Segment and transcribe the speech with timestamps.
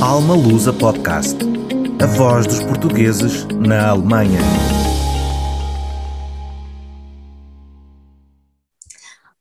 [0.00, 1.36] Alma Lusa Podcast.
[2.00, 4.38] A voz dos portugueses na Alemanha.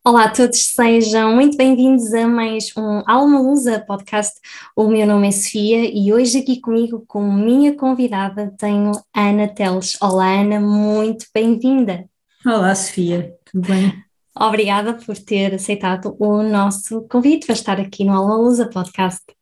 [0.04, 4.39] Olá a todos, sejam muito bem-vindos a mais um Alma Lusa Podcast.
[4.75, 9.95] O meu nome é Sofia e hoje aqui comigo, como minha convidada, tenho Ana Teles.
[10.01, 12.09] Olá Ana, muito bem-vinda.
[12.43, 13.93] Olá Sofia, tudo bem?
[14.35, 19.36] Obrigada por ter aceitado o nosso convite para estar aqui no Alma Lusa Podcast.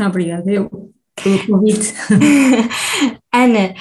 [0.00, 0.92] Obrigada, eu
[1.22, 1.94] pelo convite.
[3.32, 3.74] Ana,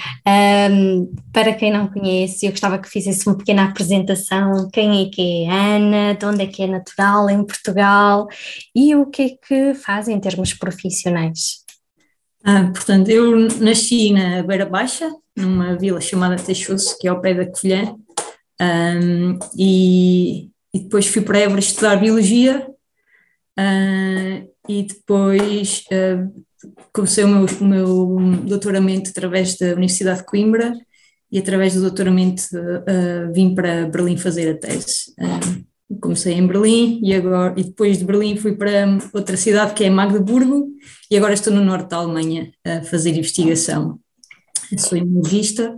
[0.72, 4.70] um, para quem não conhece, eu gostava que fizesse uma pequena apresentação.
[4.72, 6.16] Quem é que é Ana?
[6.16, 8.28] De onde é que é natural em Portugal?
[8.76, 11.62] E o que é que faz em termos profissionais?
[12.44, 17.34] Ah, portanto, eu nasci na Beira Baixa, numa vila chamada Teixoso, que é ao pé
[17.34, 17.96] da Covilhã,
[18.59, 22.68] um, e, e, depois fui para Évora estudar Biologia,
[23.59, 26.46] uh, e depois uh,
[26.94, 30.73] comecei o meu, o meu doutoramento através da Universidade de Coimbra
[31.31, 35.14] e através do doutoramento uh, vim para Berlim fazer a tese.
[35.20, 39.84] Uh, comecei em Berlim e, agora, e depois de Berlim fui para outra cidade que
[39.84, 40.70] é Magdeburgo
[41.09, 44.00] e agora estou no norte da Alemanha a fazer investigação.
[44.78, 45.78] sou imunologista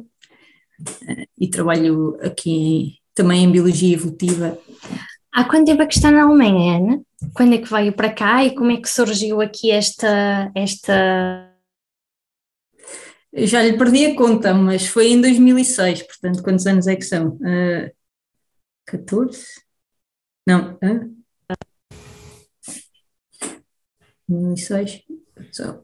[1.40, 4.58] e trabalho aqui também em Biologia Evolutiva.
[5.34, 7.02] Há quanto tempo é que está na Alemanha, Ana?
[7.34, 11.52] Quando é que veio para cá e como é que surgiu aqui esta, esta...
[13.32, 17.02] Eu já lhe perdi a conta, mas foi em 2006, portanto, quantos anos é que
[17.02, 17.30] são?
[17.38, 17.92] Uh,
[18.86, 19.44] 14?
[20.46, 21.24] Não, uh?
[24.28, 25.02] 2006,
[25.52, 25.84] só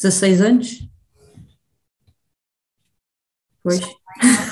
[0.00, 0.88] 16 anos?
[3.64, 3.80] Pois.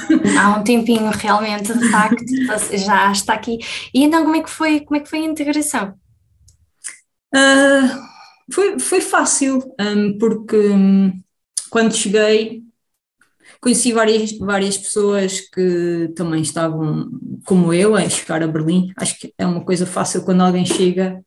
[0.38, 2.24] Há um tempinho realmente, de facto,
[2.76, 3.58] já está aqui.
[3.92, 5.94] E então como é que foi, como é que foi a integração?
[7.34, 7.88] Uh,
[8.52, 11.12] foi, foi fácil, um, porque um,
[11.70, 12.64] quando cheguei
[13.64, 17.10] conheci várias, várias pessoas que também estavam
[17.46, 18.92] como eu a chegar a Berlim.
[18.94, 21.24] Acho que é uma coisa fácil quando alguém chega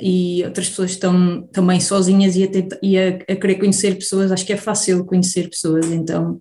[0.00, 4.30] e outras pessoas estão também sozinhas e, a, tentar, e a, a querer conhecer pessoas.
[4.30, 6.40] Acho que é fácil conhecer pessoas, então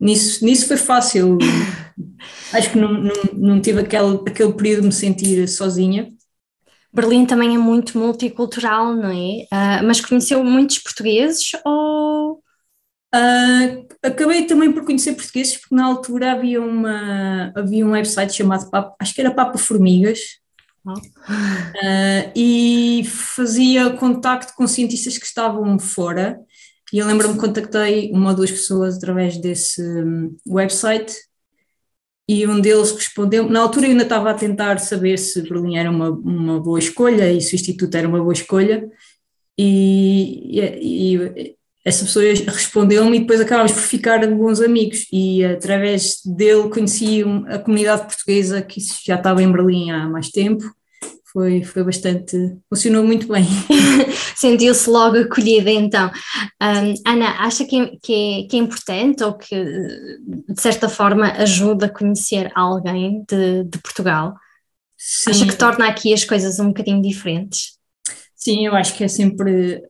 [0.00, 1.38] nisso, nisso foi fácil.
[2.52, 6.08] Acho que não, não, não tive aquele, aquele período de me sentir sozinha.
[6.92, 9.44] Berlim também é muito multicultural, não é?
[9.52, 12.42] Uh, mas conheceu muitos portugueses ou.
[13.12, 18.70] Uh, acabei também por conhecer portugueses porque na altura havia, uma, havia um website chamado
[18.70, 20.20] Papa, acho que era Papa Formigas,
[20.86, 20.92] oh.
[20.92, 26.40] uh, e fazia contacto com cientistas que estavam fora
[26.92, 31.14] e eu lembro-me que contactei uma ou duas pessoas através desse um, website
[32.28, 33.48] e um deles respondeu.
[33.48, 37.30] Na altura eu ainda estava a tentar saber se Berlim era uma, uma boa escolha
[37.30, 38.88] e se o Instituto era uma boa escolha,
[39.58, 45.06] e, e, e essa pessoa respondeu-me e depois acabámos por ficar bons amigos.
[45.12, 50.64] E através dele conheci a comunidade portuguesa que já estava em Berlim há mais tempo
[51.32, 52.36] foi, foi bastante,
[52.68, 53.44] funcionou muito bem.
[54.34, 56.10] Sentiu-se logo acolhida então.
[56.60, 59.56] Um, Ana, acha que, é, que, é, que é importante ou que
[60.48, 64.34] de certa forma ajuda a conhecer alguém de, de Portugal?
[64.96, 65.30] Sim.
[65.30, 67.78] Acha que torna aqui as coisas um bocadinho diferentes?
[68.34, 69.82] Sim, eu acho que é sempre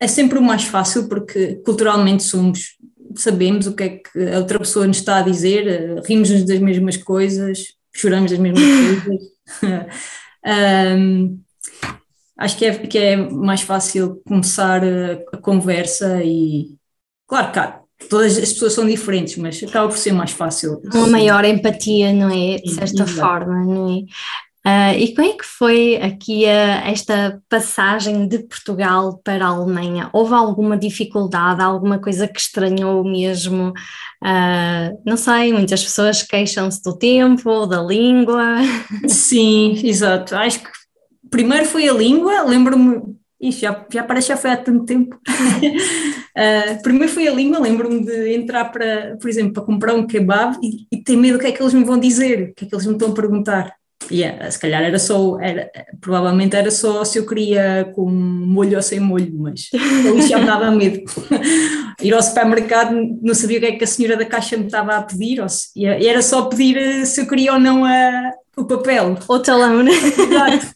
[0.00, 2.76] é sempre o mais fácil porque culturalmente somos
[3.16, 6.96] sabemos o que é que a outra pessoa nos está a dizer, rimos-nos das mesmas
[6.96, 9.34] coisas, choramos das mesmas coisas.
[10.46, 11.40] Um,
[12.36, 16.76] acho que é, que é mais fácil começar a, conversa e,
[17.26, 20.80] claro, cá, todas as pessoas são diferentes, mas acaba por ser mais fácil.
[20.92, 22.56] Uma maior empatia, não é?
[22.56, 24.02] De certa forma, não é?
[24.66, 30.08] Uh, e como é que foi aqui esta passagem de Portugal para a Alemanha?
[30.10, 33.74] Houve alguma dificuldade, alguma coisa que estranhou mesmo?
[34.22, 38.56] Uh, não sei, muitas pessoas queixam-se do tempo, da língua.
[39.06, 40.34] Sim, exato.
[40.34, 40.70] Acho que
[41.30, 43.02] primeiro foi a língua, lembro-me,
[43.38, 45.14] isso já, já parece já foi há tanto tempo.
[45.16, 50.56] uh, primeiro foi a língua, lembro-me de entrar para, por exemplo, para comprar um kebab
[50.62, 52.68] e, e ter medo do que é que eles me vão dizer, o que é
[52.68, 53.83] que eles me estão a perguntar.
[54.10, 55.70] Yeah, se calhar era só, era,
[56.00, 59.68] provavelmente era só se eu queria com molho ou sem molho, mas
[60.04, 61.02] eu já me dava medo.
[62.02, 64.96] Ir ao supermercado, não sabia o que é que a senhora da caixa me estava
[64.96, 68.32] a pedir, ou se, e era só pedir eh, se eu queria ou não a,
[68.56, 69.16] o papel.
[69.28, 69.90] O talão, né?
[69.92, 70.74] Exato.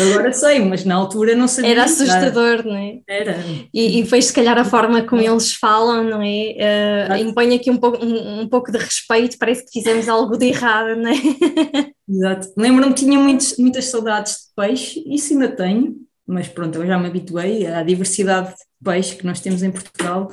[0.00, 1.70] Agora sei, mas na altura não sabia.
[1.70, 2.98] Era assustador, não é?
[3.08, 3.38] Era.
[3.72, 7.08] E, e depois, se calhar, a forma como eles falam, não é?
[7.10, 10.46] Uh, impõe aqui um pouco, um, um, pouco de respeito, parece que fizemos algo de
[10.46, 11.14] errado, não é?
[12.10, 12.52] Exato.
[12.56, 15.96] Lembro-me que tinha muitos, muitas saudades de peixe, isso ainda tenho,
[16.26, 20.28] mas pronto, eu já me habituei à diversidade de peixe que nós temos em Portugal.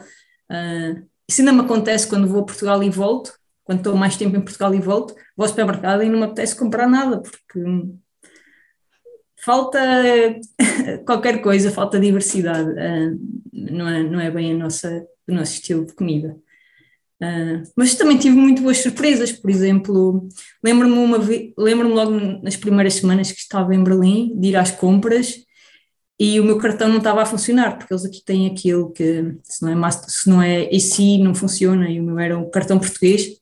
[0.50, 3.32] Uh, isso ainda me acontece quando vou a Portugal e volto,
[3.64, 6.58] quando estou mais tempo em Portugal e volto, vou ao supermercado e não me apetece
[6.58, 7.64] comprar nada, porque
[9.46, 9.80] falta
[11.06, 13.20] qualquer coisa, falta diversidade, uh,
[13.54, 16.36] não, é, não é bem a nossa, o nosso estilo de comida.
[17.22, 20.30] Uh, mas também tive muito boas surpresas, por exemplo,
[20.64, 21.18] lembro-me uma
[21.58, 22.12] lembro-me logo
[22.44, 25.34] nas primeiras semanas que estava em Berlim de ir às compras
[26.20, 29.62] e o meu cartão não estava a funcionar, porque eles aqui têm aquilo que se
[29.64, 32.80] não é, master, se não é EC não funciona, e o meu era um cartão
[32.80, 33.40] português,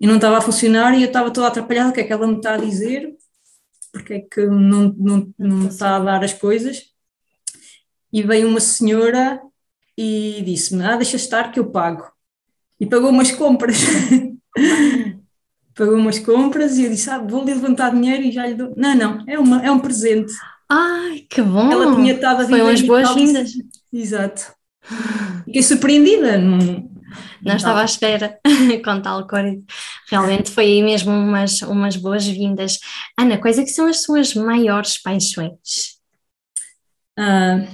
[0.00, 2.26] e não estava a funcionar e eu estava toda atrapalhada, o que é que ela
[2.26, 3.14] me está a dizer,
[3.92, 6.84] porque é que não, não, não está a dar as coisas,
[8.12, 9.40] e veio uma senhora
[9.96, 12.10] e disse-me, ah deixa estar que eu pago,
[12.80, 13.78] e pagou umas compras.
[15.76, 18.72] pagou umas compras e eu disse: ah, vou-lhe levantar dinheiro e já lhe dou.
[18.76, 20.32] Não, não, é, uma, é um presente.
[20.68, 21.70] Ai, que bom!
[21.70, 23.52] Ela tinha estado a Foi umas boas-vindas.
[23.92, 24.52] Exato.
[25.44, 26.38] Fiquei surpreendida.
[26.38, 26.90] Não,
[27.42, 28.38] não estava à espera
[28.84, 29.60] com tal coisa.
[30.08, 32.78] Realmente foi aí mesmo umas, umas boas-vindas.
[33.18, 35.98] Ana, quais é que são as suas maiores paixões?
[37.18, 37.66] Ah,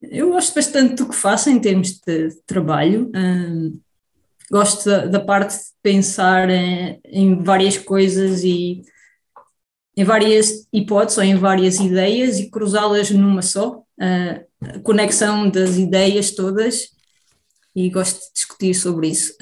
[0.00, 3.10] eu gosto bastante do que faço em termos de trabalho.
[3.14, 3.78] Ah,
[4.50, 8.82] gosto da, da, parte de pensar em, em, várias coisas e
[9.96, 16.30] em várias hipóteses ou em várias ideias e cruzá-las numa só, a conexão das ideias
[16.30, 16.88] todas
[17.74, 19.34] e gosto de discutir sobre isso.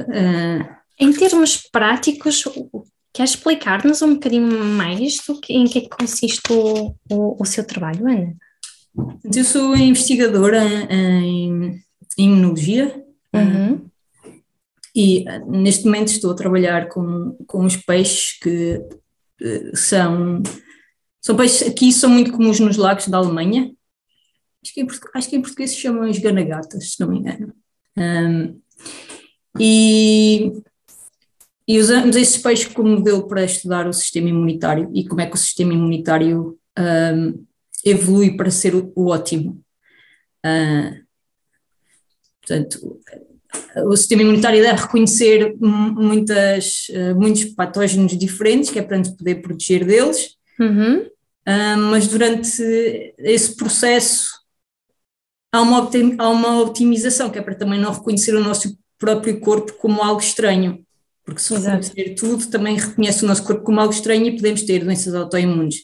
[0.98, 2.42] Em termos práticos,
[3.12, 7.44] quer explicar-nos um bocadinho mais do que, em que é que consiste o, o, o
[7.44, 8.34] seu trabalho, Ana?
[9.24, 11.82] Eu sou investigadora em,
[12.18, 13.02] em imunologia,
[13.34, 13.85] uhum.
[14.96, 18.78] E eh, neste momento estou a trabalhar com, com os peixes que
[19.42, 20.42] uh, são,
[21.20, 23.70] são peixes aqui são muito comuns nos lagos da Alemanha.
[24.64, 27.52] Acho que em, acho que em português se chamam as ganagatas, se não me engano.
[27.98, 28.58] Um,
[29.60, 30.62] e,
[31.68, 35.34] e usamos esses peixes como modelo para estudar o sistema imunitário e como é que
[35.34, 37.44] o sistema imunitário um,
[37.84, 39.62] evolui para ser o, o ótimo.
[40.44, 41.04] Uh,
[42.40, 42.98] portanto,
[43.86, 49.36] o sistema imunitário deve reconhecer muitas, eh, muitos patógenos diferentes, que é para nos poder
[49.36, 50.98] proteger deles, uhum.
[50.98, 52.62] uh, mas durante
[53.18, 54.30] esse processo
[55.52, 59.74] há uma, há uma optimização, que é para também não reconhecer o nosso próprio corpo
[59.74, 60.84] como algo estranho,
[61.24, 64.84] porque se reconhecer tudo, também reconhece o nosso corpo como algo estranho e podemos ter
[64.84, 65.76] doenças autoimunes.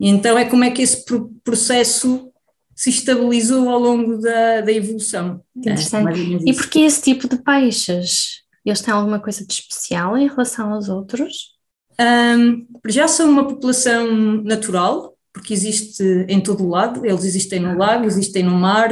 [0.00, 1.04] Então é como é que esse
[1.44, 2.31] processo
[2.74, 5.42] se estabilizou ao longo da, da evolução.
[5.56, 6.20] Interessante.
[6.20, 8.42] É, e porquê esse tipo de peixes?
[8.64, 11.52] Eles têm alguma coisa de especial em relação aos outros?
[12.00, 17.76] Um, já são uma população natural, porque existe em todo o lado, eles existem no
[17.76, 18.90] lago, existem no mar,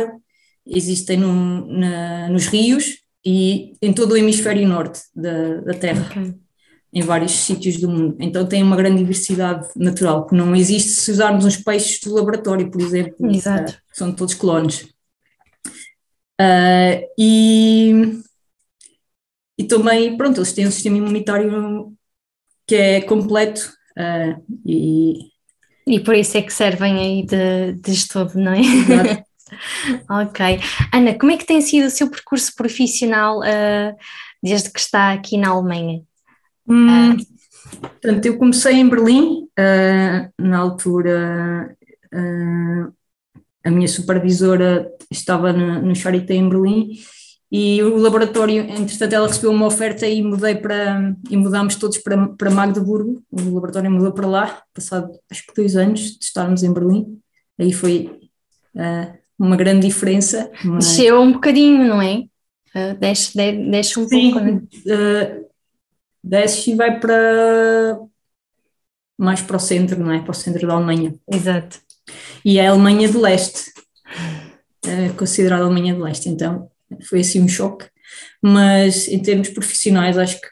[0.67, 6.07] existem no, na, nos rios e em todo o hemisfério norte da, da Terra.
[6.11, 6.35] Okay
[6.93, 8.17] em vários sítios do mundo.
[8.19, 12.71] Então tem uma grande diversidade natural que não existe se usarmos uns peixes do laboratório,
[12.71, 13.31] por exemplo.
[13.31, 13.73] Exato.
[13.73, 14.83] Uh, são todos clones.
[16.41, 18.21] Uh, e,
[19.59, 21.93] e também, pronto, eles têm um sistema imunitário
[22.67, 25.31] que é completo uh, e...
[25.87, 28.61] E por isso é que servem aí de, de estudo, não é?
[28.61, 29.25] Exato.
[30.09, 30.61] ok.
[30.93, 33.41] Ana, como é que tem sido o seu percurso profissional
[34.41, 36.03] desde que está aqui na Alemanha?
[36.71, 37.17] Hum,
[37.81, 41.77] portanto, eu comecei em Berlim, uh, na altura
[42.15, 42.93] uh,
[43.65, 46.93] a minha supervisora estava no, no Charité em Berlim
[47.53, 52.29] e o laboratório, entretanto ela recebeu uma oferta e mudei para, e mudámos todos para,
[52.29, 56.73] para Magdeburgo, o laboratório mudou para lá, passado acho que dois anos de estarmos em
[56.73, 57.19] Berlim,
[57.59, 58.09] aí foi
[58.77, 60.51] uh, uma grande diferença.
[60.65, 60.87] Mas...
[60.87, 62.25] Desceu um bocadinho, não é?
[62.73, 64.63] Uh, desce, desce um Sim, pouco, né?
[64.87, 65.50] Uh,
[66.23, 67.99] desce e vai para
[69.19, 70.21] mais para o centro, não é?
[70.21, 71.15] Para o centro da Alemanha.
[71.31, 71.79] Exato.
[72.45, 73.71] E é a Alemanha de Leste,
[74.87, 76.71] é considerada a Alemanha de Leste, então
[77.09, 77.87] foi assim um choque.
[78.43, 80.49] Mas em termos profissionais, acho que,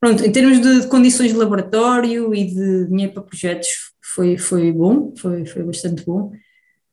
[0.00, 3.68] pronto, em termos de, de condições de laboratório e de dinheiro para projetos,
[4.02, 6.32] foi, foi bom, foi, foi bastante bom.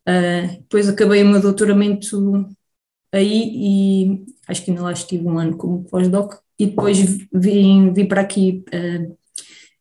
[0.07, 2.47] Uh, depois acabei o meu doutoramento
[3.11, 6.99] aí e acho que ainda lá estive um ano como pós-doc e depois
[7.33, 8.63] vim, vim para aqui.
[8.73, 9.17] Uh,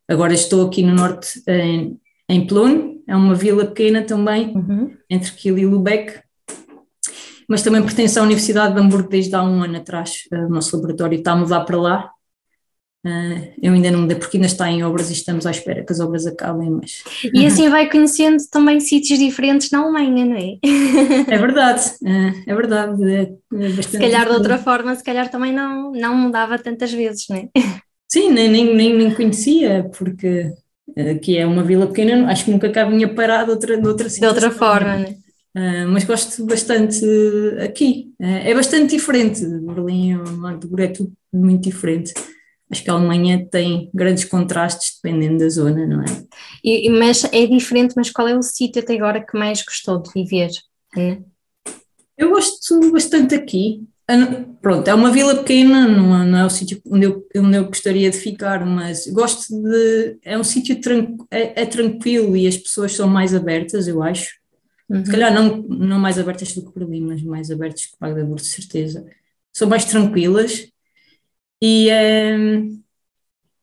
[0.06, 4.94] agora estou aqui no norte, em, em Plone, é uma vila pequena também, uhum.
[5.10, 6.20] entre Kiel e Lubeck,
[7.48, 10.22] mas também pertence à Universidade de Hamburgo desde há um ano atrás.
[10.32, 12.10] Uh, o nosso laboratório está a mudar para lá.
[13.06, 15.84] Uh, eu ainda não me dei porque ainda está em obras e estamos à espera
[15.84, 17.04] que as obras acabem, mas...
[17.32, 20.58] E assim vai conhecendo também sítios diferentes na Alemanha, não é?
[21.28, 23.02] É verdade, uh, é verdade.
[23.04, 27.26] É, é se calhar de outra forma, se calhar também não, não mudava tantas vezes,
[27.30, 27.48] não é?
[28.10, 30.52] Sim, nem, nem, nem, conhecia, porque
[30.96, 34.08] aqui é uma vila pequena, acho que nunca cá vinha parar de outra, de outra
[34.08, 34.38] situação.
[34.38, 35.14] De outra forma, né?
[35.56, 37.04] Uh, mas gosto bastante
[37.60, 38.12] aqui.
[38.20, 39.44] Uh, é bastante diferente.
[39.44, 42.12] Berlim ou Magdeburg é tudo muito diferente.
[42.70, 46.06] Acho que a Alemanha tem grandes contrastes dependendo da zona, não é?
[46.62, 50.10] E, mas é diferente, mas qual é o sítio até agora que mais gostou de
[50.12, 50.50] viver?
[50.94, 51.22] Né?
[52.16, 53.86] Eu gosto bastante aqui.
[54.62, 57.66] Pronto, é uma vila pequena, não é, não é o sítio onde eu, onde eu
[57.66, 60.18] gostaria de ficar, mas gosto de.
[60.22, 64.36] É um sítio tranqu, é, é, tranquilo e as pessoas são mais abertas, eu acho.
[64.88, 65.04] Uhum.
[65.04, 68.48] Se calhar não, não mais abertas do que Berlim, mas mais abertas que Magdeburg, de
[68.48, 69.06] certeza.
[69.52, 70.68] São mais tranquilas
[71.60, 72.36] e é,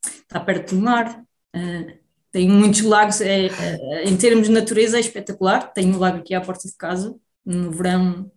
[0.04, 1.24] está perto do mar.
[1.54, 1.98] É,
[2.32, 5.72] tem muitos lagos, é, é, em termos de natureza é espetacular.
[5.74, 8.30] Tem um lago aqui à porta de casa, no verão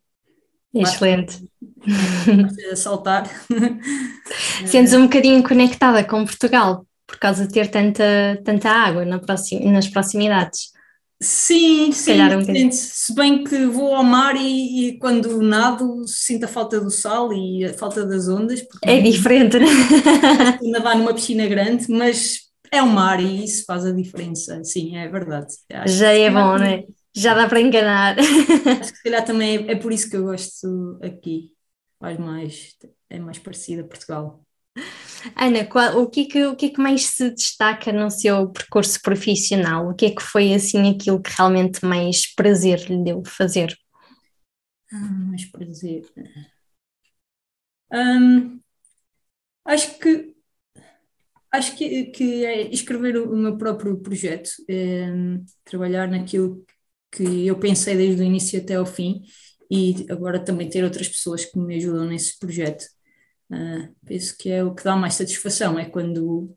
[0.75, 1.49] Excelente.
[2.71, 3.29] A saltar.
[4.67, 8.05] Sentes um bocadinho conectada com Portugal por causa de ter tanta,
[8.45, 10.73] tanta água na proxim, nas proximidades.
[11.21, 16.49] Sim, sim, um se bem que vou ao mar e, e, quando nado sinto a
[16.49, 18.65] falta do sal e a falta das ondas.
[18.85, 19.67] É diferente, né?
[20.71, 25.09] Nadar numa piscina grande, mas é o mar e isso faz a diferença, sim, é
[25.09, 25.55] verdade.
[25.73, 26.85] Acho Já é bom, não é?
[27.13, 28.17] Já dá para enganar.
[28.19, 31.51] Acho que se calhar também é, é por isso que eu gosto aqui.
[31.99, 32.77] Faz mais,
[33.11, 34.45] é mais parecida a Portugal.
[35.37, 38.51] Ana, qual, o, que é que, o que é que mais se destaca no seu
[38.51, 39.89] percurso profissional?
[39.89, 43.77] O que é que foi assim aquilo que realmente mais prazer lhe deu fazer?
[44.93, 46.03] Ah, mais prazer.
[47.91, 48.61] Hum,
[49.65, 50.35] acho que
[51.51, 55.07] acho que, que é escrever o meu próprio projeto, é,
[55.65, 56.65] trabalhar naquilo
[57.11, 59.23] que eu pensei desde o início até ao fim
[59.71, 62.85] e agora também ter outras pessoas que me ajudam nesse projeto.
[63.51, 66.55] Uh, penso que é o que dá mais satisfação, é quando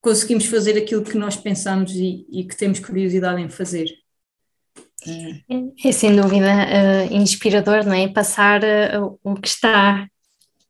[0.00, 3.88] conseguimos fazer aquilo que nós pensamos e, e que temos curiosidade em fazer.
[5.06, 5.72] Uh.
[5.84, 8.08] É sem dúvida uh, inspirador, não é?
[8.08, 8.60] Passar
[9.22, 10.06] o que está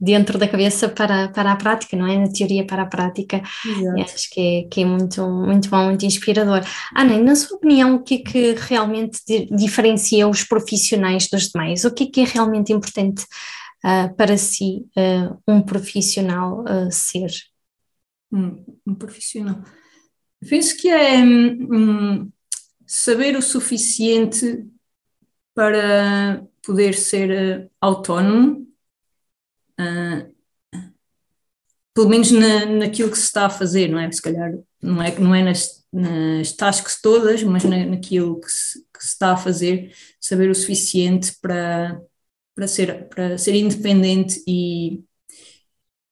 [0.02, 2.18] dentro da cabeça para, para a prática, não é?
[2.18, 3.40] Na teoria para a prática.
[4.02, 6.60] Acho que é, que é muito, muito bom, muito inspirador.
[6.96, 9.20] Ana, na sua opinião, o que é que realmente
[9.52, 11.84] diferencia os profissionais dos demais?
[11.84, 13.24] O que é que é realmente importante
[13.84, 17.30] uh, para si uh, um profissional uh, ser?
[18.30, 19.62] Um, um, profissional.
[20.48, 22.30] Penso que é um,
[22.86, 24.66] saber o suficiente
[25.54, 28.66] para poder ser autónomo
[31.94, 34.10] pelo menos na, naquilo que se está a fazer, não é?
[34.10, 38.80] Se calhar não é, não é nas, nas tasks todas, mas na, naquilo que se,
[38.92, 42.00] que se está a fazer, saber o suficiente para,
[42.54, 45.02] para, ser, para ser independente e,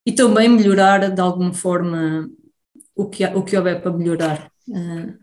[0.06, 2.30] e também melhorar de alguma forma
[2.94, 4.50] o que, o que houver para melhorar.
[4.68, 5.18] Uh,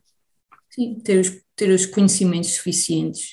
[0.70, 3.32] sim, ter os, ter os conhecimentos suficientes.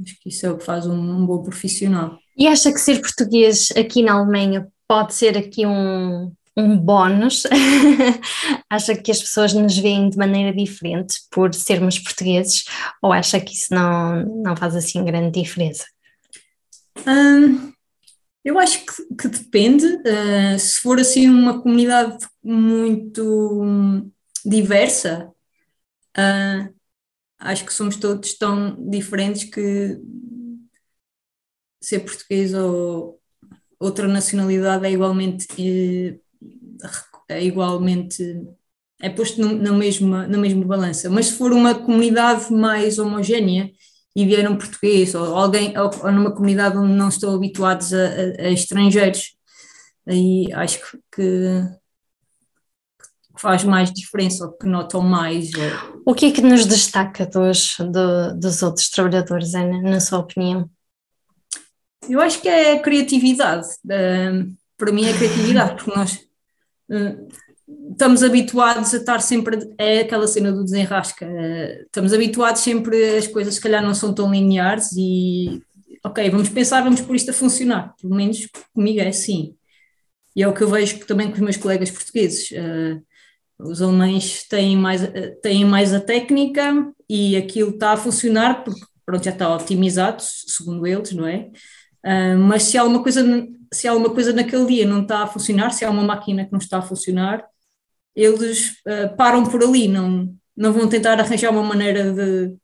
[0.00, 2.18] Acho que isso é o que faz um, um bom profissional.
[2.36, 7.44] E acha que ser português aqui na Alemanha pode ser aqui um, um bónus?
[8.68, 12.64] acha que as pessoas nos veem de maneira diferente por sermos portugueses
[13.00, 15.84] ou acha que isso não, não faz assim grande diferença?
[17.06, 17.72] Hum,
[18.44, 19.86] eu acho que, que depende.
[19.86, 24.10] Uh, se for assim uma comunidade muito
[24.44, 25.32] diversa,
[26.18, 26.74] uh,
[27.38, 29.98] acho que somos todos tão diferentes que
[31.80, 33.20] ser português ou
[33.78, 35.46] outra nacionalidade é igualmente
[37.40, 38.42] igualmente
[39.00, 43.70] é posto no, na mesma na mesma balança mas se for uma comunidade mais homogénea
[44.14, 47.96] e vier um português ou alguém ou, ou numa comunidade onde não estão habituados a,
[47.96, 49.34] a, a estrangeiros
[50.06, 51.82] aí acho que, que
[53.42, 55.50] faz mais diferença ou que notam mais.
[56.06, 60.70] O que é que nos destaca dos, do, dos outros trabalhadores, Ana, na sua opinião?
[62.08, 63.66] Eu acho que é a criatividade.
[63.84, 66.18] Uh, para mim é a criatividade, porque nós
[67.90, 69.58] estamos habituados a estar sempre.
[69.78, 71.26] É aquela cena do desenrasca.
[71.26, 75.62] Uh, estamos habituados sempre, as coisas se calhar não são tão lineares e.
[76.04, 77.94] Ok, vamos pensar, vamos pôr isto a funcionar.
[78.00, 79.54] Pelo menos comigo é assim.
[80.34, 82.50] E é o que eu vejo também com os meus colegas portugueses.
[82.50, 83.00] Uh,
[83.58, 85.02] os alemães têm mais,
[85.40, 90.84] têm mais a técnica e aquilo está a funcionar porque pronto, já está otimizado, segundo
[90.84, 91.48] eles, não é?
[92.36, 93.22] Mas se alguma coisa
[93.72, 96.52] se há uma coisa naquele dia não está a funcionar, se há uma máquina que
[96.52, 97.44] não está a funcionar,
[98.14, 102.54] eles uh, param por ali, não, não vão tentar arranjar uma maneira de,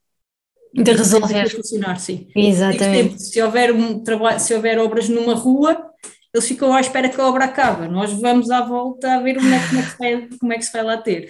[0.74, 1.48] de resolver.
[1.50, 2.28] funcionar, sim.
[2.36, 3.22] Exatamente.
[3.22, 5.90] Se houver, um trabalho, se houver obras numa rua,
[6.34, 7.88] eles ficam à espera que a obra acabe.
[7.88, 10.56] Nós vamos à volta a ver como é, como é, que, se vai, como é
[10.58, 11.28] que se vai lá ter.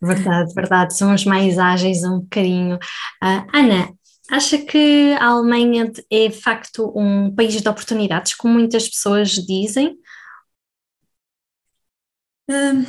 [0.00, 0.96] Verdade, verdade.
[0.96, 2.76] Somos mais ágeis um bocadinho.
[2.76, 3.88] Uh, Ana,
[4.30, 9.98] acha que a Alemanha é de facto um país de oportunidades, como muitas pessoas dizem?
[12.48, 12.84] Um,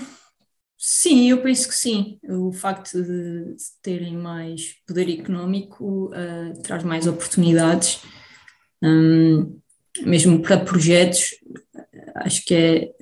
[0.78, 2.20] sim, eu penso que sim.
[2.24, 8.02] O facto de terem mais poder económico uh, traz mais oportunidades.
[8.82, 9.60] Um,
[10.02, 11.36] mesmo para projetos,
[12.16, 12.96] acho que é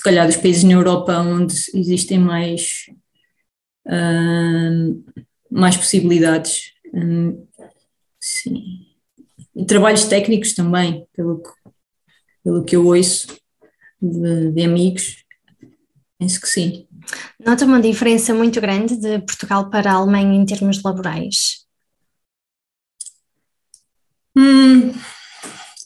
[0.00, 2.86] se calhar dos países na Europa onde existem mais,
[3.86, 5.04] uh,
[5.50, 6.72] mais possibilidades.
[6.94, 7.46] Um,
[8.20, 8.86] sim.
[9.54, 11.50] E trabalhos técnicos também, pelo que,
[12.44, 13.36] pelo que eu ouço
[14.00, 15.24] de, de amigos,
[16.18, 16.86] penso que sim.
[17.44, 21.66] Nota uma diferença muito grande de Portugal para a Alemanha em termos laborais?
[24.36, 24.92] Hum,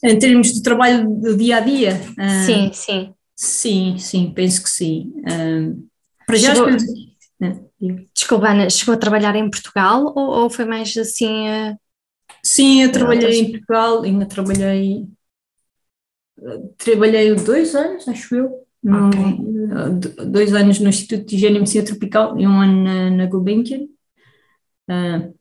[0.03, 1.99] em termos de trabalho do dia a dia?
[2.45, 3.13] Sim, sim.
[3.35, 5.13] Sim, sim, penso que sim.
[5.27, 5.87] Um,
[6.25, 6.69] para já chegou,
[8.13, 11.49] Desculpa, Ana, chegou a trabalhar em Portugal ou, ou foi mais assim?
[11.49, 11.77] Uh,
[12.43, 15.05] sim, eu trabalhei em Portugal, ainda trabalhei.
[16.77, 18.65] Trabalhei dois anos, acho eu.
[18.83, 20.25] No, okay.
[20.27, 23.87] Dois anos no Instituto de Higiene e Medicina Tropical e um ano na, na Gulbenkian.
[24.89, 25.33] Uh,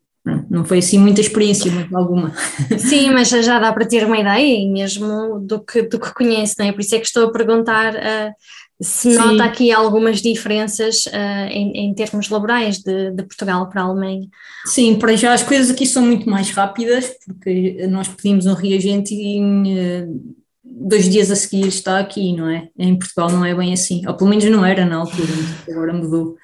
[0.49, 2.33] não foi assim muita experiência, mas alguma.
[2.79, 6.67] Sim, mas já dá para ter uma ideia mesmo do que, do que conhece, não
[6.67, 6.73] é?
[6.73, 8.33] Por isso é que estou a perguntar uh,
[8.81, 9.19] se Sim.
[9.19, 14.29] nota aqui algumas diferenças uh, em, em, termos laborais de, de, Portugal para a Alemanha.
[14.67, 19.15] Sim, para já as coisas aqui são muito mais rápidas, porque nós pedimos um reagente
[19.15, 22.69] e em uh, dois dias a seguir está aqui, não é?
[22.77, 25.33] Em Portugal não é bem assim, ou pelo menos não era na altura,
[25.71, 26.37] agora mudou.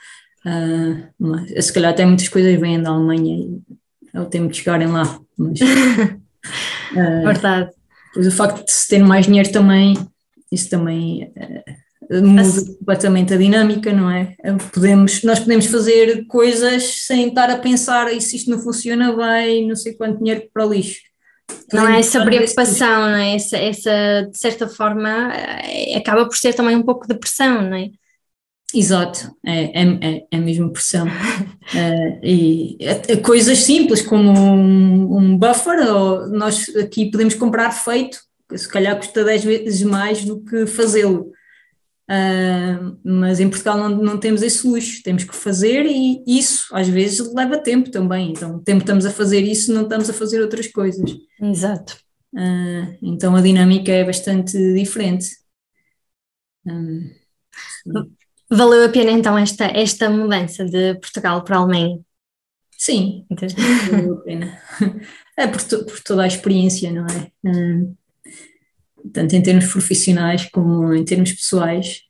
[0.46, 3.60] Uh, mas, se calhar até muitas coisas vêm da Alemanha e
[4.14, 5.20] é o tempo de chegarem lá.
[5.36, 5.58] Mas,
[7.24, 7.70] Verdade.
[8.14, 9.94] Pois o facto de se ter mais dinheiro também,
[10.50, 11.32] isso também
[12.10, 14.34] muda completamente a dinâmica, não é?
[14.72, 19.64] Podemos, nós podemos fazer coisas sem estar a pensar e se isto não funciona vai
[19.64, 21.00] não sei quanto dinheiro para o lixo.
[21.72, 23.34] Não é essa preocupação, não é?
[23.34, 25.32] Essa, essa, de certa forma,
[25.96, 27.90] acaba por ser também um pouco de pressão, não é?
[28.72, 31.06] Exato, é, é, é mesmo pressão.
[31.06, 37.72] uh, e é, é coisas simples como um, um, buffer, ou nós aqui podemos comprar
[37.72, 38.20] feito,
[38.54, 41.32] se calhar custa 10 vezes mais do que fazê-lo.
[42.10, 46.88] Uh, mas em Portugal não, não temos esse luxo, temos que fazer e isso às
[46.88, 48.30] vezes leva tempo também.
[48.30, 51.16] Então, o tempo que estamos a fazer isso, não estamos a fazer outras coisas.
[51.40, 51.96] Exato.
[52.34, 55.28] Uh, então a dinâmica é bastante diferente.
[56.66, 57.10] Um,
[58.52, 62.00] Valeu a pena então esta, esta mudança de Portugal para a Alemanha?
[62.76, 63.24] Sim,
[63.90, 64.58] valeu a pena.
[65.38, 67.32] É por, to, por, toda a experiência, não é?
[69.04, 72.02] Uh, tanto em termos profissionais como em termos pessoais.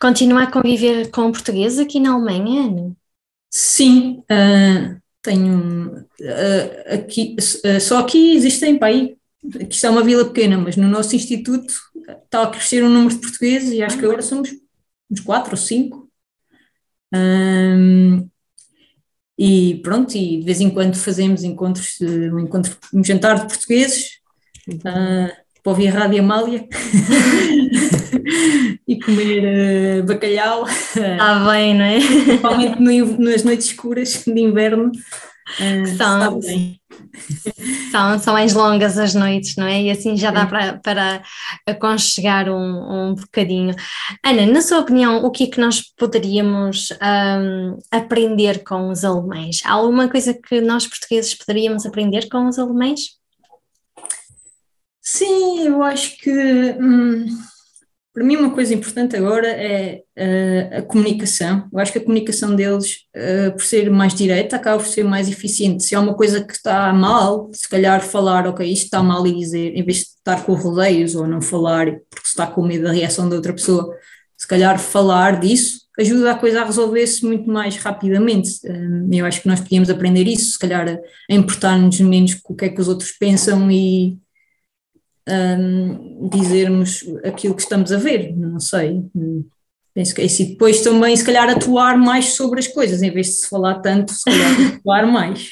[0.00, 2.92] Continua a conviver com portugueses aqui na Alemanha, Ana?
[3.50, 6.06] Sim, uh, tenho.
[6.20, 7.36] Uh, aqui,
[7.80, 9.16] só aqui existem, pai,
[9.54, 11.72] aqui está uma vila pequena, mas no nosso instituto
[12.24, 14.50] está a crescer um número de portugueses e acho que agora somos
[15.10, 16.08] uns quatro ou cinco.
[17.14, 18.28] Um,
[19.38, 24.18] e pronto, e de vez em quando fazemos encontros, um, encontro, um jantar de portugueses,
[24.68, 26.66] uh, para ouvir a Rádio Amália
[28.86, 30.66] e comer uh, bacalhau.
[30.66, 32.00] Está bem, não é?
[32.00, 34.90] Principalmente no, nas noites escuras de inverno.
[35.58, 36.40] Uh, São,
[37.90, 39.82] são, são mais longas as noites, não é?
[39.82, 41.22] E assim já dá para, para
[41.66, 43.74] aconchegar um, um bocadinho.
[44.24, 49.60] Ana, na sua opinião, o que é que nós poderíamos um, aprender com os alemães?
[49.64, 53.17] Há alguma coisa que nós portugueses poderíamos aprender com os alemães?
[55.10, 56.30] Sim, eu acho que.
[56.30, 57.26] Hum
[58.18, 61.68] para mim, uma coisa importante agora é uh, a comunicação.
[61.72, 65.28] Eu acho que a comunicação deles, uh, por ser mais direta, acaba por ser mais
[65.28, 65.84] eficiente.
[65.84, 69.38] Se há uma coisa que está mal, se calhar falar, ok, isto está mal e
[69.38, 72.92] dizer, em vez de estar com rodeios ou não falar porque está com medo da
[72.92, 73.94] reação da outra pessoa,
[74.36, 78.50] se calhar falar disso ajuda a coisa a resolver-se muito mais rapidamente.
[78.64, 82.56] Uh, eu acho que nós podíamos aprender isso, se calhar a importar-nos menos com o
[82.56, 84.18] que é que os outros pensam e
[85.28, 89.02] um, dizermos aquilo que estamos a ver, não sei.
[89.94, 90.42] Penso que é isso.
[90.42, 93.80] E depois também, se calhar, atuar mais sobre as coisas, em vez de se falar
[93.80, 95.50] tanto, se calhar atuar mais.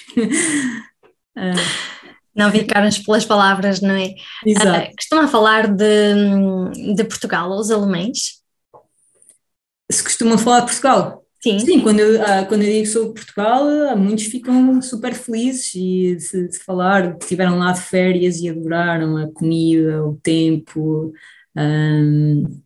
[1.36, 1.86] uh.
[2.36, 4.14] Não ficarmos pelas palavras, não é?
[4.44, 4.90] Exato.
[4.90, 8.42] Uh, costuma falar de, de Portugal aos alemães?
[9.90, 11.25] Se costumam falar de Portugal?
[11.46, 11.60] Sim.
[11.60, 16.48] Sim, quando eu, ah, quando eu digo sobre Portugal, muitos ficam super felizes e de,
[16.48, 21.12] de falar que estiveram lá de férias e adoraram a comida, o tempo,
[21.56, 22.60] um,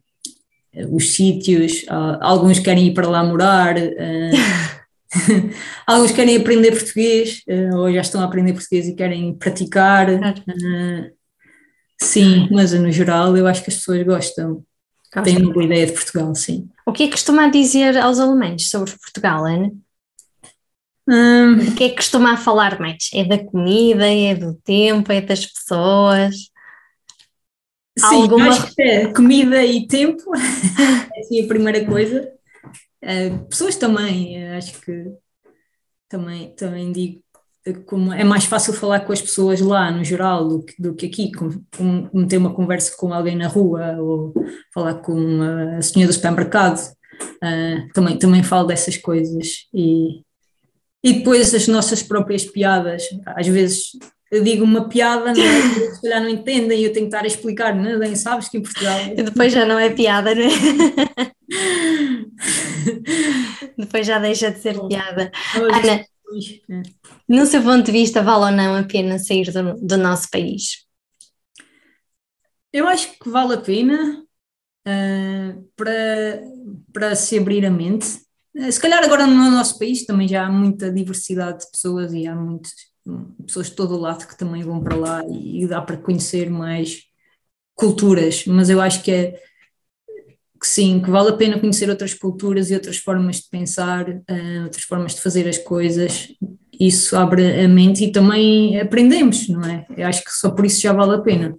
[0.91, 1.85] os sítios,
[2.23, 4.31] alguns querem ir para lá morar, uh,
[5.87, 7.43] alguns querem aprender português,
[7.75, 10.09] ou já estão a aprender português e querem praticar.
[12.01, 14.65] sim, mas no geral eu acho que as pessoas gostam.
[15.25, 16.69] Têm uma boa ideia de Portugal, sim.
[16.91, 19.71] O que é que costuma dizer aos alemães sobre Portugal, Ana?
[21.09, 23.09] Hum, o que é que costuma falar mais?
[23.15, 26.35] É da comida, é do tempo, é das pessoas?
[27.97, 28.49] Sim, Alguma...
[28.49, 30.35] acho que é comida e tempo,
[31.15, 32.29] é assim a primeira coisa.
[33.05, 35.13] Uh, pessoas também, acho que
[36.09, 37.23] também, também digo
[37.87, 41.07] como é mais fácil falar com as pessoas lá no geral do que, do que
[41.07, 44.33] aqui, como, como ter uma conversa com alguém na rua ou
[44.73, 45.43] falar com
[45.77, 46.81] a senhora do supermercado.
[47.43, 50.23] Uh, também, também falo dessas coisas e,
[51.05, 53.91] e depois as nossas próprias piadas, às vezes
[54.31, 55.61] eu digo uma piada, não é?
[55.93, 58.15] se calhar não entendem e eu tenho que estar a explicar, não é?
[58.15, 58.99] sabes que em Portugal.
[59.17, 60.49] E depois já não é piada, não é?
[63.77, 65.31] depois já deixa de ser piada.
[65.55, 66.05] Ana,
[67.29, 70.87] no seu ponto de vista, vale ou não a pena sair do, do nosso país?
[72.73, 74.23] Eu acho que vale a pena
[74.87, 76.43] uh, para,
[76.93, 78.07] para se abrir a mente.
[78.55, 82.27] Uh, se calhar agora no nosso país também já há muita diversidade de pessoas e
[82.27, 82.73] há muitas
[83.45, 87.03] pessoas de todo o lado que também vão para lá e dá para conhecer mais
[87.75, 89.43] culturas, mas eu acho que é
[90.61, 94.63] que sim, que vale a pena conhecer outras culturas e outras formas de pensar, uh,
[94.65, 96.29] outras formas de fazer as coisas.
[96.79, 99.87] Isso abre a mente e também aprendemos, não é?
[99.97, 101.57] Eu acho que só por isso já vale a pena.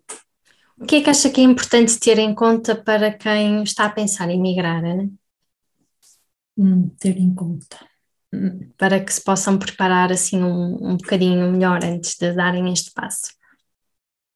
[0.78, 3.90] O que é que acha que é importante ter em conta para quem está a
[3.90, 5.10] pensar em migrar, Ana?
[6.58, 7.78] Hum, ter em conta.
[8.78, 13.32] Para que se possam preparar assim um, um bocadinho melhor antes de darem este passo.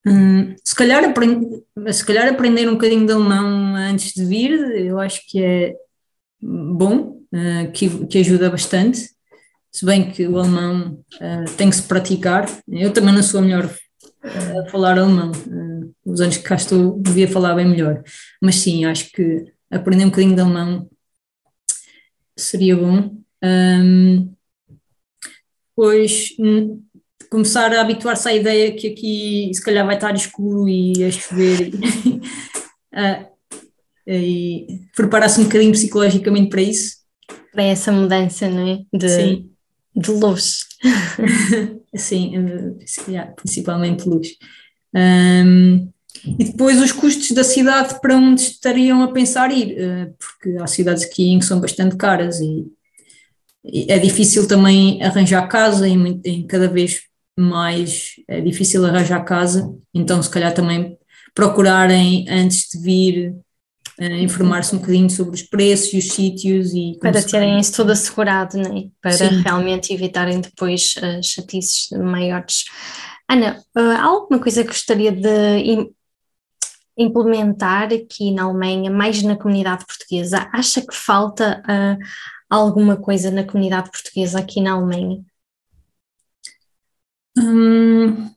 [0.08, 1.42] Hum, se, calhar aprend,
[1.92, 4.52] se calhar aprender um bocadinho de alemão antes de vir,
[4.86, 5.76] eu acho que é
[6.40, 9.10] bom, uh, que, que ajuda bastante,
[9.72, 12.46] se bem que o alemão uh, tem que se praticar.
[12.68, 15.32] Eu também não sou a melhor uh, a falar alemão,
[16.06, 18.04] os anos que cá estou devia falar bem melhor,
[18.40, 20.90] mas sim, acho que aprender um bocadinho de alemão
[22.38, 23.18] seria bom.
[23.44, 24.34] Um,
[25.76, 26.85] pois hum,
[27.36, 31.70] começar a habituar-se à ideia que aqui se calhar vai estar escuro e a chover
[32.94, 33.28] uh,
[34.08, 36.96] e preparar-se um bocadinho psicologicamente para isso.
[37.52, 38.80] Para essa mudança, não é?
[38.98, 39.50] De, Sim.
[39.94, 40.62] de luz.
[41.94, 42.32] Sim,
[43.36, 44.30] principalmente luz.
[44.94, 45.90] Um,
[46.40, 50.68] e depois os custos da cidade para onde estariam a pensar ir, uh, porque há
[50.68, 52.66] cidades aqui em que são bastante caras e,
[53.90, 57.02] é difícil também arranjar casa em cada vez
[57.38, 60.98] mais é difícil arranjar casa, então se calhar também
[61.34, 63.36] procurarem antes de vir
[64.00, 67.92] uh, informar-se um bocadinho sobre os preços e os sítios e para terem isso tudo
[67.92, 68.90] assegurado, né?
[69.02, 69.42] para Sim.
[69.42, 72.64] realmente evitarem depois uh, chatices maiores.
[73.30, 75.90] Ana, uh, há alguma coisa que gostaria de
[76.98, 80.50] implementar aqui na Alemanha, mais na comunidade portuguesa?
[80.54, 81.98] Acha que falta uh,
[82.50, 85.22] alguma coisa na comunidade portuguesa aqui na Alemanha?
[87.38, 88.36] Hum,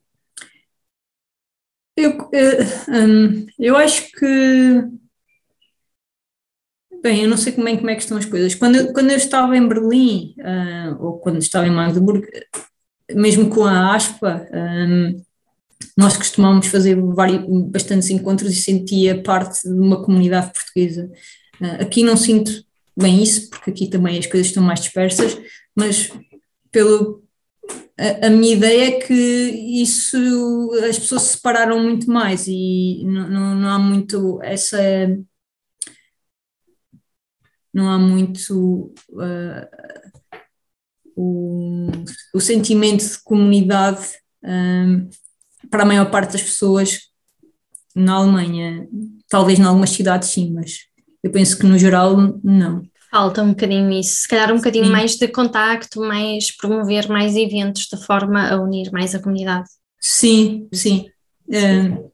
[1.96, 2.58] eu, eu,
[2.88, 4.98] hum, eu acho que.
[7.02, 8.54] Bem, eu não sei como é, como é que estão as coisas.
[8.54, 12.26] Quando eu, quando eu estava em Berlim, uh, ou quando estava em Magdeburg,
[13.14, 15.22] mesmo com a ASPA, um,
[15.96, 21.11] nós costumávamos fazer vários, bastantes encontros e sentia parte de uma comunidade portuguesa.
[21.61, 22.64] Uh, aqui não sinto
[22.96, 25.38] bem isso, porque aqui também as coisas estão mais dispersas,
[25.76, 26.11] mas
[26.72, 27.22] pelo,
[28.26, 33.54] a, minha ideia é que isso as pessoas se separaram muito mais e não, não,
[33.57, 34.78] não há muito essa
[37.72, 40.12] não há muito uh,
[41.16, 41.90] o,
[42.35, 44.07] o sentimento de comunidade
[44.42, 45.09] um,
[45.68, 47.09] para a maior parte das pessoas
[47.94, 48.88] na Alemanha,
[49.28, 50.87] talvez em algumas cidades sim, mas
[51.22, 52.83] eu penso que no geral não.
[53.11, 54.92] Falta um bocadinho isso, se calhar um bocadinho Sim.
[54.92, 59.68] mais de contacto, mais promover mais eventos de forma a unir mais a comunidade.
[59.99, 61.07] Sim, sim.
[61.49, 62.11] Uh,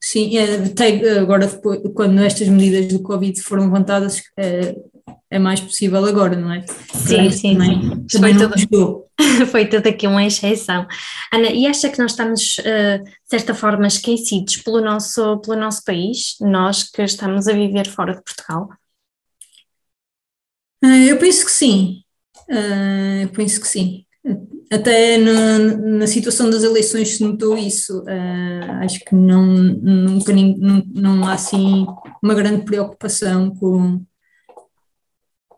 [0.00, 1.46] sim, até agora
[1.94, 4.90] quando estas medidas do Covid foram levantadas, uh,
[5.30, 6.64] é mais possível agora, não é?
[6.94, 8.06] Sim, sim, também, sim.
[8.20, 9.04] Também foi, tudo,
[9.50, 10.86] foi tudo aqui uma exceção.
[11.32, 15.84] Ana, e acha que nós estamos, uh, de certa forma, esquecidos pelo nosso, pelo nosso
[15.84, 18.68] país, nós que estamos a viver fora de Portugal?
[20.84, 22.02] Uh, eu penso que sim,
[22.50, 24.04] uh, eu penso que sim.
[24.70, 28.00] Até na, situação das eleições se notou isso.
[28.00, 31.86] Uh, acho que não, nunca, não, não há assim
[32.22, 34.02] uma grande preocupação com,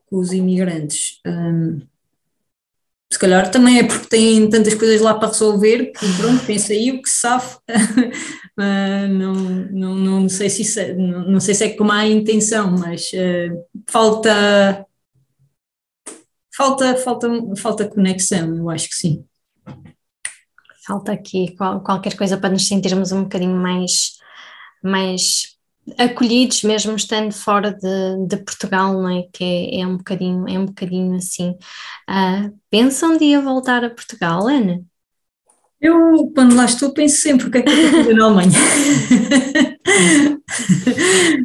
[0.07, 1.21] com os imigrantes.
[3.13, 6.91] Se calhar também é porque têm tantas coisas lá para resolver que pronto, pensa aí
[6.91, 7.45] o que sabe.
[8.59, 9.35] não,
[9.71, 13.13] não, não, sei se é, não, sei se é com má intenção, mas
[13.87, 14.85] falta
[16.57, 19.25] falta, falta, falta conexão, eu acho que sim.
[20.87, 24.19] Falta aqui qual, qualquer coisa para nos sentirmos um bocadinho mais,
[24.83, 25.57] mais
[25.99, 29.25] acolhidos, mesmo estando fora de, de Portugal, não é?
[29.33, 31.51] Que é, é, um bocadinho, é um bocadinho assim.
[32.09, 34.83] Uh, pensa um dia voltar a Portugal, Ana?
[35.81, 38.51] Eu, quando lá estou, penso sempre o que é que eu estou fazer na Alemanha.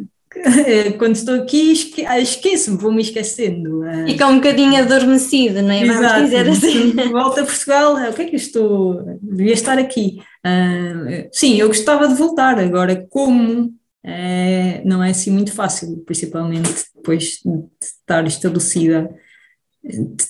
[0.44, 3.82] É, quando estou aqui esque ah, esqueço-me, vou-me esquecendo.
[3.84, 4.06] Ah.
[4.06, 5.82] Fica um bocadinho adormecido, não é?
[5.82, 6.02] Exato.
[6.02, 6.92] Vamos dizer assim.
[7.10, 9.18] Volto a Portugal, o que é que eu estou?
[9.22, 10.18] Devia estar aqui.
[10.46, 16.70] Uh, sim, eu gostava de voltar, agora como é, não é assim muito fácil, principalmente
[16.94, 19.10] depois de estar estabelecida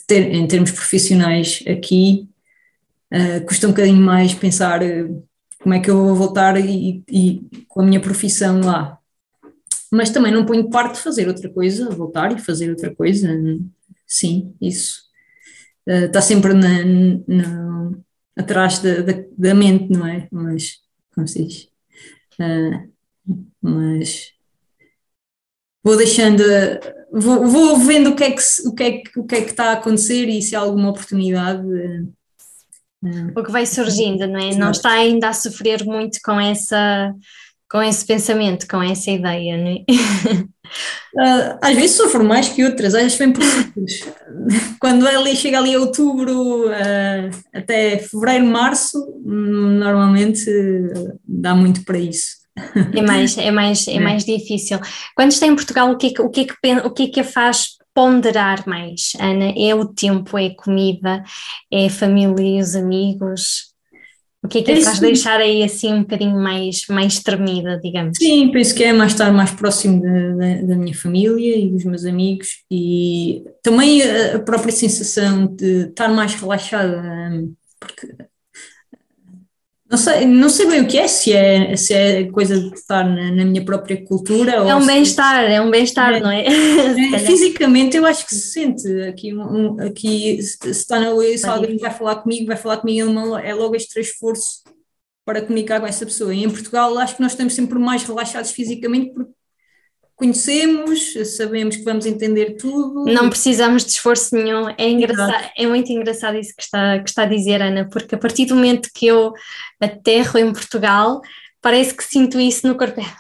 [0.07, 2.29] ter, em termos profissionais aqui,
[3.12, 4.81] uh, custa um bocadinho mais pensar
[5.62, 9.00] como é que eu vou voltar e, e com a minha profissão lá
[9.90, 13.29] mas também não ponho parte de fazer outra coisa, voltar e fazer outra coisa.
[14.07, 15.03] Sim, isso
[15.88, 16.85] uh, está sempre na,
[17.26, 17.90] na,
[18.37, 20.29] atrás da, da, da, mente, não é?
[20.31, 20.79] Mas,
[21.14, 21.68] como se diz?
[22.38, 22.90] Uh,
[23.61, 24.33] mas
[25.83, 26.42] vou deixando,
[27.12, 29.50] vou, vou vendo o que, é que, o, que é que, o que é que
[29.50, 31.66] está a acontecer e se há alguma oportunidade.
[33.03, 34.55] Uh, o que vai surgindo, não é?
[34.55, 37.12] Não está ainda a sofrer muito com essa
[37.71, 39.77] com esse pensamento, com essa ideia, não é?
[41.15, 43.45] Uh, às vezes sofro mais que outras, às vezes vem por.
[44.81, 50.51] Quando ali chega ali a outubro uh, até fevereiro, março, normalmente
[51.25, 52.41] dá muito para isso.
[52.95, 54.01] É mais, é mais, é, é.
[54.01, 54.81] mais difícil.
[55.15, 57.21] Quando está em Portugal, o que, é o, que é que, o que é que
[57.21, 59.55] a faz ponderar mais, Ana?
[59.57, 61.23] É o tempo, é a comida,
[61.73, 63.70] é a família e os amigos?
[64.42, 68.16] O que é que é faz deixar aí assim um bocadinho mais, mais tremida, digamos?
[68.16, 72.07] Sim, penso que é mais estar mais próximo da, da minha família e dos meus
[72.07, 77.03] amigos e também a própria sensação de estar mais relaxada,
[77.79, 78.09] porque
[79.90, 83.03] não sei, não sei bem o que é, se é, se é coisa de estar
[83.03, 84.53] na, na minha própria cultura.
[84.53, 86.46] É um bem-estar, é um bem-estar, é, não é?
[87.12, 91.44] é fisicamente eu acho que se sente aqui, um, aqui se está na rua, se
[91.44, 94.62] alguém vai falar comigo, vai falar comigo, é logo este esforço
[95.24, 96.33] para comunicar com essa pessoa.
[96.33, 99.33] E em Portugal acho que nós estamos sempre mais relaxados fisicamente porque
[100.21, 103.07] conhecemos, sabemos que vamos entender tudo.
[103.07, 104.69] Não precisamos de esforço nenhum.
[104.77, 108.19] É, engraçado, é muito engraçado isso que está, que está a dizer, Ana, porque a
[108.19, 109.33] partir do momento que eu
[109.81, 111.23] aterro em Portugal,
[111.63, 113.01] parece que sinto isso no corpo.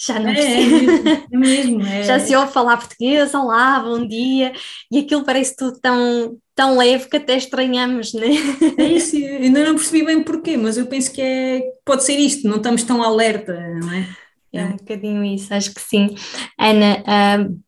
[0.00, 1.26] Já não é, preciso.
[1.32, 2.02] É mesmo, é.
[2.02, 4.52] Já se ouve falar português, olá, bom dia,
[4.90, 8.28] e aquilo parece tudo tão, tão leve que até estranhamos, não é?
[8.78, 12.46] É isso, ainda não percebi bem porquê, mas eu penso que é, pode ser isto,
[12.46, 14.08] não estamos tão alerta, não é?
[14.52, 16.14] É um bocadinho isso, acho que sim.
[16.58, 17.62] Ana, uh,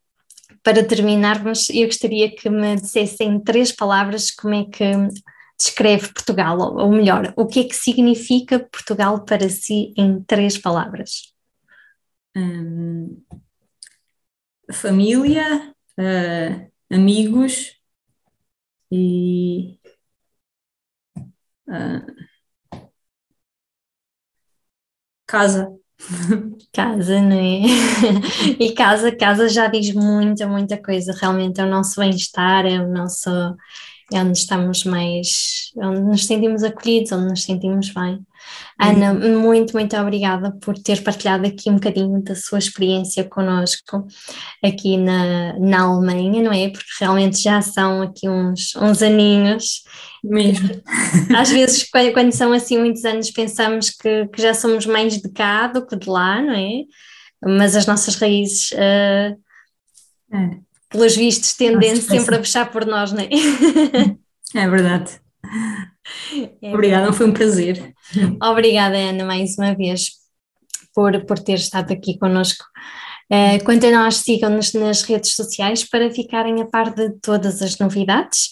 [0.63, 4.85] para terminarmos, eu gostaria que me dissesse em três palavras como é que
[5.59, 11.35] descreve Portugal, ou melhor, o que é que significa Portugal para si em três palavras?
[12.35, 13.23] Hum,
[14.73, 17.79] família, uh, amigos
[18.91, 19.79] e
[21.69, 22.21] uh,
[25.27, 25.80] casa.
[26.73, 27.61] Casa, não é?
[28.59, 31.13] E casa, casa já diz muita, muita coisa.
[31.19, 33.31] Realmente é o nosso bem-estar, é o nosso,
[34.13, 38.25] é onde estamos mais, é onde nos sentimos acolhidos, onde nos sentimos bem.
[38.81, 44.07] Ana, muito, muito obrigada por ter partilhado aqui um bocadinho da sua experiência connosco
[44.65, 46.71] aqui na, na Alemanha, não é?
[46.71, 49.83] Porque realmente já são aqui uns, uns aninhos.
[50.25, 50.69] Mesmo.
[51.37, 55.31] Às vezes, quando, quando são assim muitos anos, pensamos que, que, já somos mais de
[55.31, 56.83] cá do que de lá, não é?
[57.43, 59.37] Mas as nossas raízes, uh,
[60.37, 60.70] é.
[60.91, 63.29] Pelos vistos, tendem sempre a puxar por nós, não é?
[64.53, 65.21] É verdade.
[66.61, 67.95] É Obrigada, foi um prazer.
[68.43, 70.11] Obrigada, Ana, mais uma vez,
[70.93, 72.65] por, por ter estado aqui connosco
[73.31, 77.79] Uh, quanto a nós, sigam-nos nas redes sociais para ficarem a par de todas as
[77.79, 78.51] novidades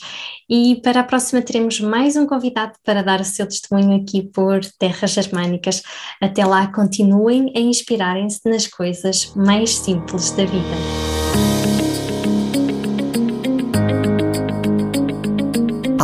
[0.48, 4.60] e para a próxima teremos mais um convidado para dar o seu testemunho aqui por
[4.78, 5.82] Terras Germânicas.
[6.22, 11.07] Até lá, continuem a inspirarem-se nas coisas mais simples da vida.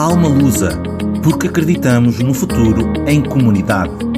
[0.05, 0.69] Alma Lusa,
[1.23, 4.14] porque acreditamos no futuro em comunidade.